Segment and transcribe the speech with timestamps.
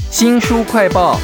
[0.00, 1.18] 新书快报。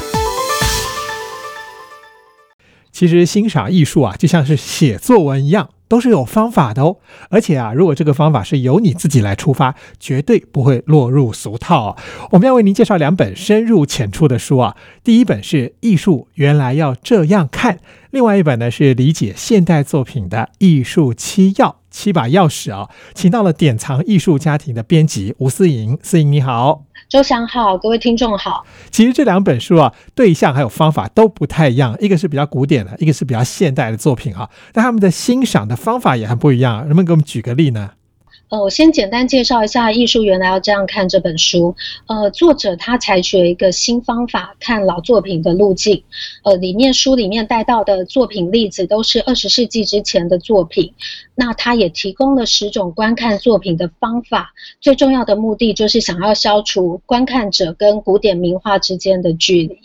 [2.91, 6.97] 其实欣赏艺术啊，就像是写作文一样，都是有方法的哦。
[7.29, 11.95] 而且啊，如果这个方法是由你自己来出发，绝对不会落入俗套。
[12.31, 14.75] 我们要为您介绍两本深入浅出的书啊。
[15.01, 17.75] 第一本是《艺术原来要这样看》，
[18.11, 22.89] 另外一本呢是理解现代作品的艺术七要七把钥匙啊。
[23.13, 26.85] 请到了典藏艺术家庭的编辑吴思颖，思颖你好。
[27.07, 28.65] 周翔好，各位听众好。
[28.91, 34.49] 其实这两本书啊，对象还有方法都不太一样，一个是比较古典的，一个是比较现代的作品啊。
[34.73, 37.91] 但他们的欣赏的方法也很不一样，能不能给我们举个例呢？
[38.49, 41.75] 呃，我先简单介绍一下《艺术原来要这样看》这本书。
[42.07, 46.03] 呃，作者他采取了一个新方法看老作品的路径。
[46.43, 50.95] 呃，里面书里面带到的作品例子都是二十世纪之前的作品。
[51.35, 54.51] 那他也提供了十种观看作品的方法。
[54.81, 59.79] 最重要的目的就是想要消除观看者跟古典名画之间的距离。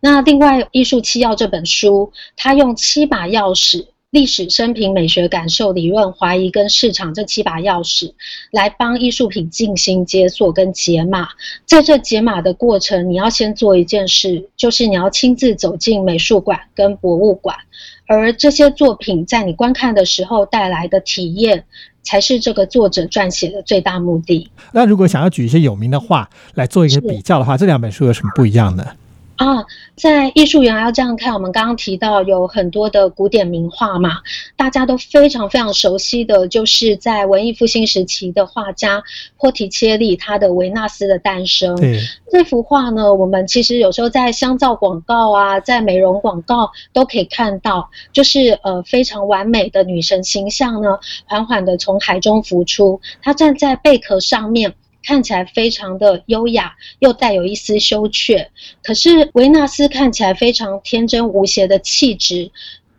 [0.00, 3.86] 那另外，《艺术七要》这本书，他用七把钥匙。
[4.12, 8.12] 历史、生平、美学、感受、理论、怀疑跟市场这七把钥匙，
[8.50, 11.28] 来帮艺术品进行解锁跟解码。
[11.64, 17.56] 在这解码的过程，你要先做一件事，就是你要亲自走进美术馆跟博物馆，
[18.06, 21.64] 而这些作品在你观看的时候带来的体验，
[22.02, 24.50] 才是这个作者撰写的最大目的。
[24.72, 28.84] 那如果想要举一些有名的画来做一个比较的话，这两本书有什么不一样呢？
[29.42, 34.20] 啊，在艺术园要这样看，我们刚刚提到有很多的古典名画嘛，
[34.56, 39.02] 大家都非常非常熟悉的，就是在文艺复兴时期的画家
[39.36, 41.76] 波提切利他的《维纳斯的诞生》。
[42.30, 54.72] 这幅画呢，我们其实有时候在香皂广告啊，在美容广告都可以看到，就是呃非常完美的女神形象呢，缓缓的从海中浮出，她站在贝壳上面。
[55.02, 58.50] 看起来非常的优雅，又带有一丝羞怯。
[58.82, 62.50] 可是维纳斯看起来非常天真无邪的气质，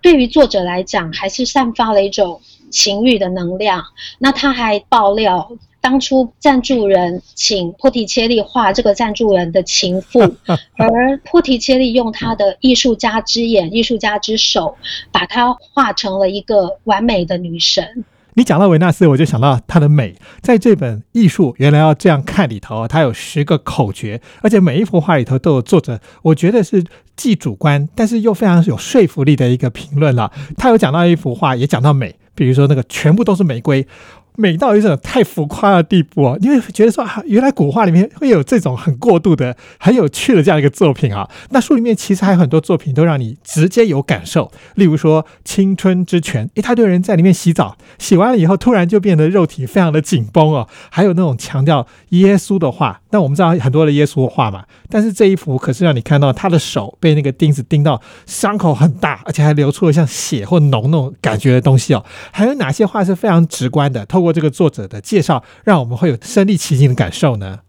[0.02, 3.84] 对于作者来讲，还是散发了一种情欲的能量。
[4.20, 10.20] 那他还爆料，当初赞助人请波提切利画这个赞助人的情妇，
[10.78, 14.76] 而波提切利用他的艺术家之眼、艺术家之手，
[15.12, 18.06] 把她画成了一个完美的女神。
[18.36, 20.16] 你讲到维纳斯，我就想到它的美。
[20.42, 26.84] 在这本艺术原来要这样看里头，它有十个口诀，而且每一幅画里头都有作者，我觉得是
[27.16, 30.32] 既主观，但是又非常有说服力的一个评论了。
[30.58, 33.88] 他有讲到一幅画，也讲到美，比如说那个全部都是玫瑰。
[34.36, 41.30] 美到一种太浮夸的地步哦，你会觉得说啊，原来古画里面会有这种很过度的、很有趣的这样一个作品啊。
[41.50, 50.68] 那书里面其实还有很多作品都让你直接有感受，例如说《青春之泉》，一大堆人在里面洗澡，洗完了以后突然就变得肉体非常的紧绷哦。
[50.90, 62.04] 还有那种强调耶稣的画，那我们知道很多的耶稣画嘛，但是这一幅可是让你看到他的手被那个钉子钉到，伤口很大，而且还流出了像血或脓那种感觉的东西哦。
[62.32, 64.06] 还有哪些画是非常直观的？
[64.06, 67.60] 透通过这个作者的介绍，让我们会有身临其境的感受呢。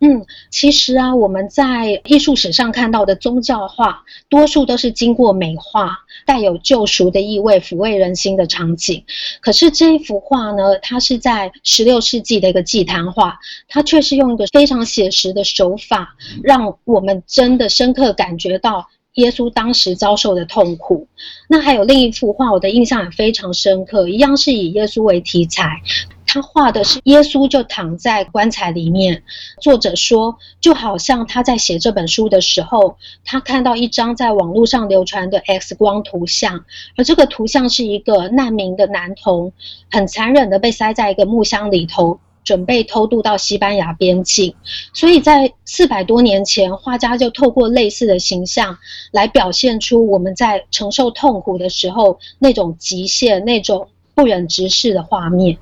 [0.00, 5.96] 嗯，其实啊，我们在艺术史上看到的宗教画，多数都是经过美化，
[6.26, 9.02] 带有救赎的意味，抚慰人心的场景。
[9.40, 18.86] 可是这一幅画呢，它是在十六世纪的一个祭坛画，它却是用一个非常写实的手法，让我们真的深刻感觉到。
[19.14, 21.06] 耶稣当时遭受的痛苦。
[21.48, 25.80] 那还有另一幅画，我的印象也非常深刻，一样是以耶稣为题材。
[26.24, 29.22] 他画的是耶稣就躺在棺材里面。
[29.60, 36.64] 作者说，就好像他在写这本书的时候，他看到一张在网络上流传的 X 光图像，
[36.96, 39.52] 而这个图像是一个难民的男童，
[39.90, 42.18] 很残忍的被塞在一个木箱里头。
[42.44, 44.54] 准备偷渡到西班牙边境，
[44.92, 48.76] 所以在四百多年前，画家就透过类似的形象
[49.12, 55.56] 来表现出我们在承受痛苦的时候那种极限、那种不忍直视的画面。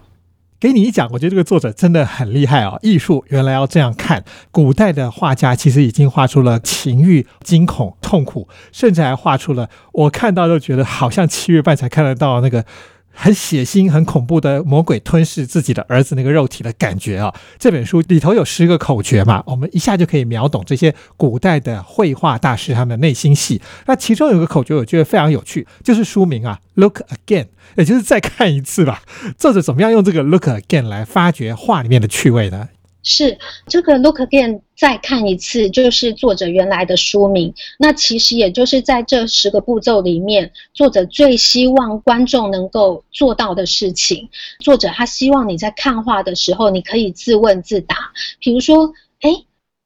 [0.59, 2.79] 给你一讲，我觉得这个作者真的很厉害哦。
[2.83, 12.65] 艺术原来要这样看，古代的画家其实已经画出了情欲、惊恐、痛苦，甚至还画出了我看到都觉得好像七月半才看得到那个。
[13.23, 17.35] 很血腥、很恐怖的魔鬼吞噬自己的儿子那个肉体的感觉啊！
[17.59, 23.61] 这本书里头有十个口诀嘛，我们一下就可以秒懂这些古代的绘画大师他们的内心戏。
[23.85, 29.03] 那其中有个口诀，我觉得非常有趣，就是书名啊，Look Again，也就是再看一次吧。
[29.37, 32.71] 作者怎么样用这个 Look Again 来发掘画里面的趣味呢？
[33.11, 33.37] 是
[33.67, 37.53] 这个 look again 再看一次，就是作者原来的书名。
[37.79, 44.29] 那其实也就是在这十个步骤里面，作者最希望观众能够做到的事情。
[44.61, 47.97] 作者他希望你在看画的时候，你可以自问自答，
[48.39, 49.31] 比如说，哎，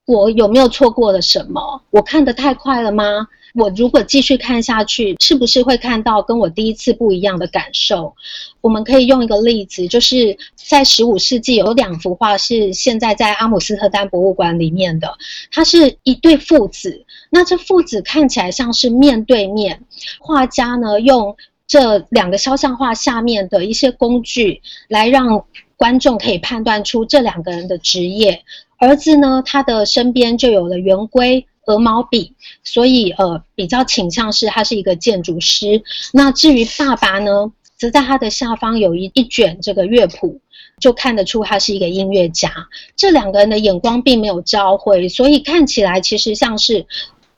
[0.06, 1.82] 我有没有错过了什么？
[1.90, 3.26] 我看得太快了吗？
[3.54, 8.12] 我如果继续看下去，是不是会看到跟我第一次不一样的感受？
[8.60, 15.16] 我们可以用一个例子，就是在十五世纪有两幅画是现在在阿姆斯特丹博物馆里面的，
[15.52, 17.04] 它是一对父子。
[17.30, 19.80] 那这父子看起来像是面对面，
[20.18, 21.36] 画家呢用
[21.68, 25.44] 这两个肖像画下面的一些工具来让
[25.76, 28.42] 观众可以判断出这两个人的职业。
[28.78, 35.82] 儿子呢，他的身边就有了圆规、鹅毛笔，所以呃比较倾向是他是一个建筑师。
[36.12, 40.40] 那至于爸爸呢，则在他的下方有一一卷这个乐谱，
[40.78, 42.52] 就看得出他是一个音乐家。
[42.96, 46.86] 这两个人的眼光并没有交汇，所以看起来其实像是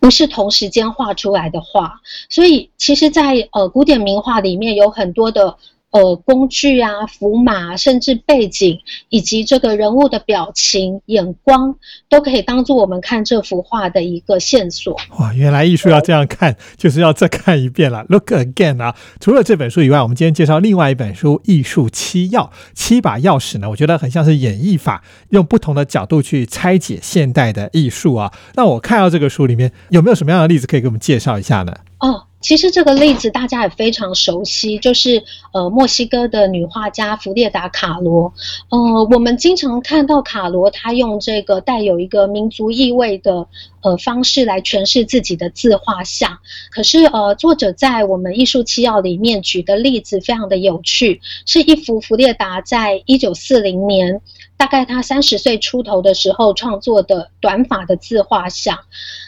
[0.01, 2.01] 不是同时间画出来的画。
[2.29, 5.57] 所以其实，在呃古典名画里面有很多的。
[5.97, 8.79] 呃，工具啊，符码，甚至背景，
[9.09, 11.75] 以及这个人物的表情、眼光，
[12.11, 14.95] 都可以当做我们看这幅画的一个线索。
[15.19, 18.05] 哇，原来艺术要这样看，就是要再看一遍了。
[18.11, 18.95] Look again 啊！
[19.21, 22.43] 除了这本书以外，我们今天介绍另外一本书《艺术七要》，
[22.75, 28.31] 七把钥匙呢，我觉得很像是演绎法，用不同的角度去拆解现代的艺术啊。
[28.55, 31.75] 那我看到这个书里面有没有什么样的例子可以给我们介绍一下呢？
[32.01, 32.25] 哦。
[32.47, 38.33] 其实这个例子大家也非常熟悉，就是呃墨西哥的女画家弗列达卡罗。
[38.69, 38.79] 呃，
[39.11, 43.49] 我们经常看到卡罗，她用这个带有一个民族意味的
[43.83, 46.39] 呃方式来诠释自己的自画像。
[46.71, 54.21] 可是呃，作者在我们艺术七要里面举的例子非常的有趣，是一幅弗列达在一九四零年。
[54.59, 58.79] 大概他三十岁出头的时候创作的短发的自画像。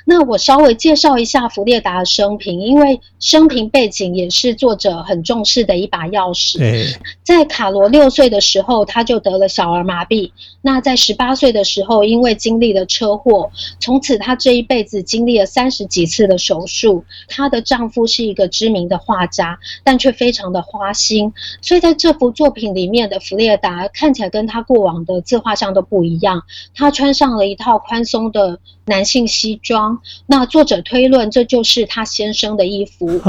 [0.06, 6.96] 那我稍微介绍一下弗列达的生平，因为生平背景也是作者很重视的一把钥匙。
[7.22, 10.32] 在卡罗六岁的时候，他就得了小儿麻痹。
[10.62, 17.04] 那在十八岁的时候，因为经历了车祸，从此他这一辈子经历了三十几次的手术。
[17.28, 25.20] 她的丈夫是一个知名的画家，但却非常的花心，所以在这幅作品里面的弗列达看起来跟他过往的。
[25.28, 26.44] 自画像都不一样，
[26.74, 28.58] 他穿上了一套宽松的
[28.88, 30.00] 男性西装。
[30.26, 33.20] 那作者推论，这就是他先生的衣服。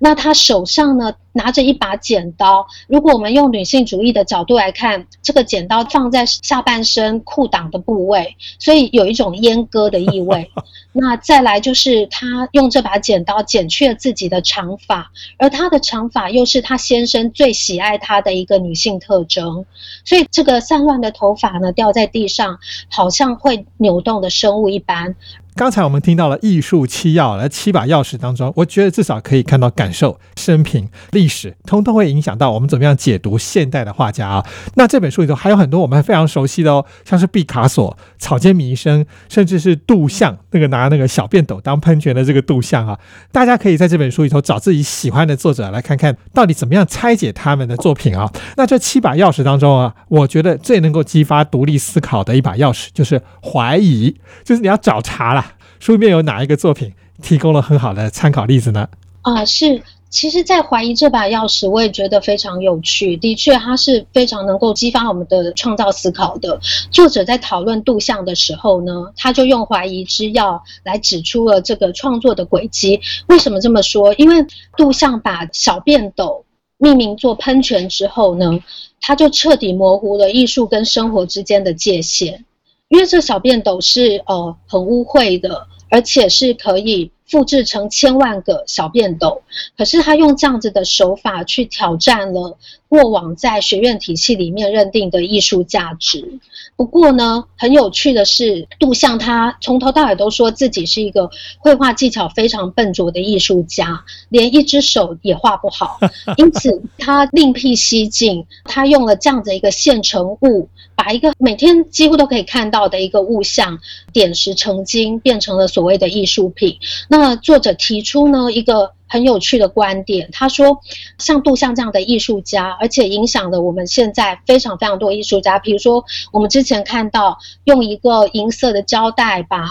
[0.00, 1.12] 那他手上呢？
[1.32, 10.50] 拿着一把剪刀，如果我们用女性主义的角度来看，这个剪刀放在下半身裤裆的部位，所以有一种阉割的意味。
[10.92, 19.64] 那再来就是她用这把剪刀剪去了自己的长发，而她的长发又是她先生最喜爱她的一个女性特征，
[20.04, 22.58] 所以这个散乱的头发呢掉在地上，
[22.88, 25.14] 好像会扭动的生物一般。
[25.58, 34.46] 刚才我们听到了艺术七钥，来七把钥匙当中，我觉得至少可以看到感受、生平、历史，通通会影响到我们怎么样解读现代的画家啊。
[34.76, 42.96] 那这本书里头还有很多我们非常熟悉的哦，像是毕卡索、草间弥生，甚至是杜象，那个拿那个小便斗当喷泉的这个杜象啊。
[43.32, 48.30] 大家可以在这本书里头找自己喜欢的作者来看看到底怎么样拆解他们的作品啊。
[48.56, 54.14] 那这七把钥匙当中啊，我觉得最能够激发独立思考的一把钥匙就是怀疑，
[54.44, 55.47] 就是你要找茬了。
[55.80, 56.92] 书里面有哪一个作品
[57.22, 58.88] 提供了很好的参考例子呢？
[59.22, 63.16] 啊，是，其实，在怀疑这把钥匙，我也觉得非常有趣。
[63.16, 66.58] 的确，它是非常能够激发我们的创造思考的。
[66.90, 73.00] 作者在讨论杜象的时候呢，他就用怀疑之钥来指出了这个创作的轨迹。
[73.26, 74.14] 为什么这么说？
[74.14, 76.44] 因为杜象把小便斗
[76.78, 78.58] 命名做喷泉之后呢，
[79.00, 82.44] 他就彻底模糊了艺术跟生活之间的界限。
[82.88, 89.42] 因为这小便斗是呃很污秽的，而且是可以复制成千万个小便斗。
[89.76, 92.56] 可是他用这样子的手法去挑战了
[92.88, 96.38] 过往在学院体系里面认定的艺术价值。
[96.76, 105.98] 不过呢，很有趣的是，杜象他从头到尾都说自己是一个绘画技巧非常笨拙的艺术家，连一只手也画不好。
[106.38, 110.68] 因此他另辟蹊径，他用了这样子一个现成物。
[110.94, 113.78] 把一个每天几乎都可以看到的一个物象
[114.12, 116.76] 点石成金，变成了所谓的艺术品。
[117.08, 120.80] 那作者提出呢一个很有趣的观点，他说，
[121.18, 125.58] 像杜象这样的艺术家，而且影响了我们现在非常非常多艺术家。
[125.58, 129.68] 比如说，我们之前看到用一个银色的胶带把。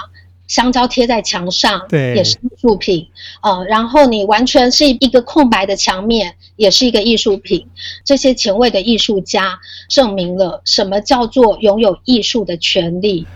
[0.47, 3.05] 香蕉贴在墙上，对，也是艺术品
[3.41, 7.67] 呃，然后你完全是一个空白的墙面，也是一个艺术品。
[8.05, 13.27] 这些前卫的艺术家证明了什么叫做拥有艺术的权利。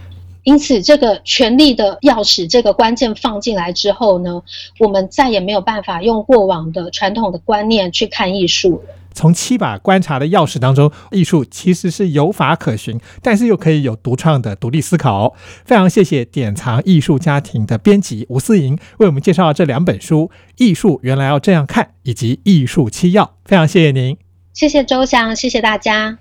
[0.43, 4.41] 因此，这个权力的钥匙这个关键放进来之后呢，
[4.79, 8.95] 我们再也没有办法用过往的传统的观念去看艺术了。
[9.13, 15.35] 从七把观察的钥匙当中，艺术其实是有法可循，但是又可以有独创的独立思考。
[15.65, 20.31] 非常谢谢典藏艺术家庭的编辑吴思莹为我们介绍这两本书
[20.63, 23.25] 《艺术原来要这样看》以及《艺术七要》。
[23.43, 24.17] 非常谢谢您，
[24.53, 26.17] 谢谢周翔，谢谢大家。